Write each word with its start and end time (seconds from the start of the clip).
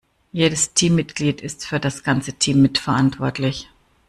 Jedes 0.33 0.73
Teammitglied 0.73 1.41
ist 1.41 1.63
für 1.67 1.79
das 1.79 2.01
ganze 2.03 2.33
Team 2.33 2.63
mitverantwortlich. 2.63 3.69